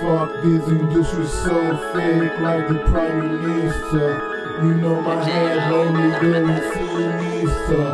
fuck 0.00 0.30
this 0.42 0.68
industry 0.68 1.26
so 1.26 1.76
fake 1.92 2.38
like 2.40 2.68
the 2.68 2.78
prime 2.86 3.42
minister. 3.42 4.08
You 4.62 4.74
know 4.74 5.00
my 5.00 5.24
head 5.24 5.72
when 5.72 5.92
we 5.92 6.08
go 6.20 6.46
and 6.46 6.62
see 6.74 7.44
Mister. 7.44 7.84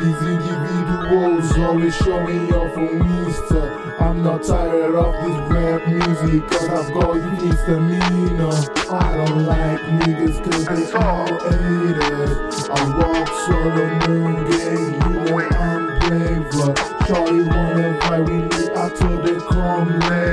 These 0.00 0.22
individuals 0.26 1.58
always 1.58 1.96
showing 1.96 2.52
off 2.52 2.76
on 2.76 2.98
Insta. 2.98 4.00
I'm 4.00 4.22
not 4.22 4.42
tired 4.42 4.94
of 4.94 5.12
this 5.22 5.38
rap 5.52 5.86
music, 5.86 6.42
cause 6.48 6.68
I've 6.68 6.92
got 6.92 7.14
misdemeanor. 7.14 8.54
I 8.90 9.16
don't 9.16 9.46
like 9.46 9.80
niggas 10.00 10.42
cause 10.44 10.64
they 10.66 10.92
all 10.98 11.26
haters. 11.50 12.68
I 12.68 12.82
walk 12.98 13.28
solo 13.46 13.84
moon 14.08 14.34
gang, 14.50 14.86
you 14.94 15.10
know 15.24 15.38
I'm 15.40 15.82
braver. 16.00 16.74
Charlie 17.06 17.44
wanna 17.44 18.00
fight 18.02 18.20
with 18.20 18.44
me, 18.52 18.62
I 18.74 18.88
told 18.90 19.28
her 19.28 19.40
come 19.40 20.00
later. 20.00 20.23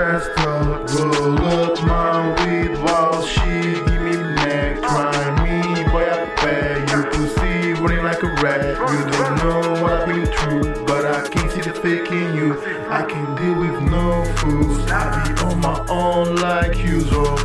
From 0.00 0.86
Chester. 0.86 1.04
Roll 1.04 1.38
up 1.46 1.82
my 1.84 2.46
weed 2.46 2.78
while 2.78 3.22
she 3.22 3.40
give 3.40 4.02
me 4.02 4.16
neck. 4.34 4.80
Try 4.80 5.12
me, 5.44 5.84
boy, 5.90 6.04
I 6.04 6.24
bet 6.36 6.88
you 6.90 7.28
see 7.28 7.72
running 7.74 8.04
like 8.04 8.22
a 8.22 8.28
rat. 8.42 8.62
You 8.92 9.00
don't 9.12 9.36
know 9.42 9.82
what 9.82 9.92
I've 9.92 10.06
been 10.06 10.26
through, 10.26 10.86
but 10.86 11.04
I 11.04 11.28
can't 11.28 11.50
see 11.52 11.60
the 11.60 11.74
fake 11.74 12.10
in 12.10 12.34
you. 12.34 12.60
I 12.88 13.02
can 13.04 13.34
deal 13.36 13.58
with 13.60 13.82
no 13.90 14.24
fools. 14.36 14.90
I 14.90 15.00
be 15.24 15.42
on 15.42 15.60
my 15.60 15.84
own 15.88 16.36
like 16.36 16.74
so 16.74 17.36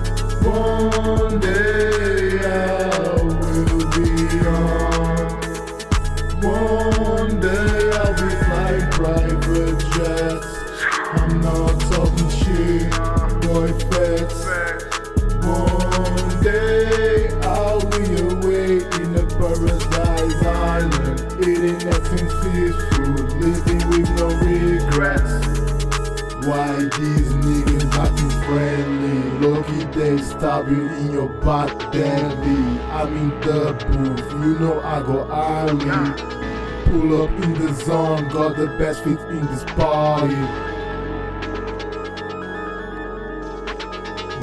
one 0.49 1.39
day 1.39 1.64
eating 21.39 21.77
nothing 21.89 22.29
seafood, 22.41 23.31
living 23.41 23.83
with 23.89 24.09
no 24.17 24.27
regrets. 24.39 25.33
Why 26.47 26.75
these 26.77 27.31
niggas 27.43 27.91
acting 27.93 28.35
friendly? 28.45 29.47
Lucky 29.47 29.83
they 29.97 30.17
stab 30.17 30.69
you 30.69 30.87
in 30.87 31.11
your 31.11 31.29
back 31.29 31.91
deadly. 31.91 32.79
I'm 32.91 33.15
in 33.17 33.29
the 33.41 33.73
booth, 33.89 34.31
you 34.31 34.59
know 34.59 34.79
I 34.81 35.01
go 35.01 35.27
early. 35.29 36.35
Pull 36.85 37.23
up 37.23 37.31
in 37.43 37.53
the 37.53 37.73
zone, 37.73 38.29
got 38.29 38.55
the 38.55 38.67
best 38.77 39.03
fit 39.03 39.19
in 39.29 39.45
this 39.47 39.63
party. 39.75 40.35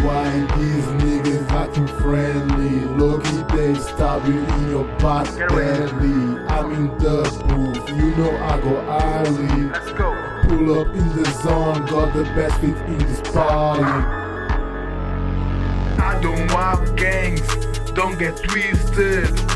Why 0.03 0.29
these 0.59 0.87
niggas 1.01 1.51
acting 1.51 1.87
friendly? 1.87 2.52
Stab 4.13 4.27
in 4.27 4.69
your 4.69 4.85
back 4.99 5.25
deadly. 5.39 6.39
I'm 6.47 6.73
in 6.73 6.99
the 6.99 7.23
booth, 7.49 7.89
you 7.89 8.15
know 8.17 8.37
I 8.37 8.61
go 8.61 8.77
early. 8.77 9.71
Let's 9.71 9.93
go. 9.93 10.13
Pull 10.49 10.81
up 10.81 10.89
in 10.89 11.09
the 11.17 11.25
zone, 11.43 11.87
got 11.87 12.13
the 12.13 12.25
best 12.35 12.61
fit 12.61 12.77
in 12.89 12.99
this 12.99 13.23
party. 13.33 13.85
I 15.99 16.21
don't 16.21 16.53
want 16.53 16.95
gangs, 16.95 17.41
don't 17.93 18.19
get 18.19 18.37
twisted. 18.37 19.52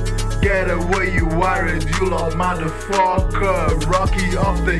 Get 0.57 0.71
away, 0.71 1.13
you 1.13 1.27
worried, 1.27 1.85
you 1.85 2.09
lot 2.09 2.33
motherfucker. 2.33 3.87
Rocky 3.93 4.39
off 4.39 4.65
the 4.65 4.77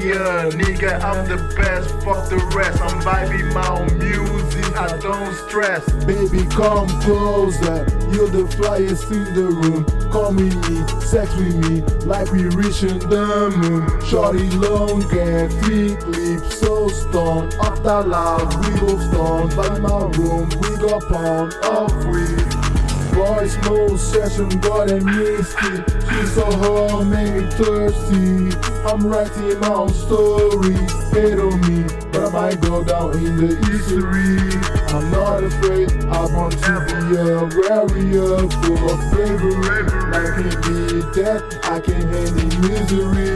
year, 0.00 0.52
nigga, 0.54 1.02
I'm 1.02 1.26
the 1.28 1.38
best, 1.56 1.90
fuck 2.04 2.28
the 2.30 2.36
rest. 2.54 2.80
I'm 2.80 3.00
vibing 3.00 3.52
my 3.52 3.66
own 3.74 3.98
music, 3.98 4.76
I 4.76 4.96
don't 4.98 5.34
stress. 5.48 5.82
Baby, 6.04 6.46
come 6.46 6.86
closer. 7.02 7.82
You're 8.14 8.30
the 8.30 8.46
flyest 8.54 9.10
in 9.10 9.34
the 9.34 9.46
room. 9.50 9.84
Call 10.12 10.32
with 10.32 10.54
me, 10.70 11.00
sex 11.00 11.34
with 11.34 11.56
me, 11.56 11.80
like 12.06 12.30
we 12.30 12.44
reaching 12.44 13.00
the 13.00 13.50
moon. 13.50 13.82
Shorty 14.06 14.48
long 14.50 15.02
hair, 15.10 15.48
thick 15.48 16.06
lips, 16.06 16.60
so 16.60 16.86
stoned. 16.86 17.52
After 17.54 18.02
love, 18.08 18.46
we 18.64 18.78
go 18.78 18.96
stoned. 19.10 19.56
By 19.56 19.76
my 19.80 20.06
room, 20.18 20.48
we 20.60 20.76
go 20.76 21.00
pound 21.00 21.52
off 21.64 21.92
with. 22.06 22.85
Boys, 23.16 23.56
no 23.62 23.96
session, 23.96 24.48
got 24.60 24.90
a 24.90 25.00
misty. 25.00 25.72
She's 26.06 26.34
so 26.34 26.44
hot, 26.44 27.04
made 27.04 27.32
me 27.34 27.50
thirsty. 27.52 28.52
I'm 28.84 29.06
writing 29.06 29.58
my 29.60 29.68
own 29.72 29.88
story. 29.88 30.74
Hate 31.12 31.38
on 31.38 31.58
me, 31.62 31.84
but 32.12 32.26
I 32.26 32.30
might 32.30 32.60
go 32.60 32.84
down 32.84 33.16
in 33.16 33.36
the 33.38 33.56
history. 33.64 34.60
I'm 34.94 35.10
not 35.10 35.42
afraid, 35.44 36.04
I 36.04 36.26
want 36.26 36.52
to 36.64 36.74
be 36.92 37.16
a 37.16 37.48
warrior 37.56 38.36
full 38.60 38.90
of 38.90 39.00
bravery. 39.10 39.82
Like 40.12 40.36
me 40.36 40.50
be 40.66 40.76
death, 41.14 41.42
I 41.64 41.80
can 41.80 42.02
handle 42.12 42.60
misery. 42.68 43.35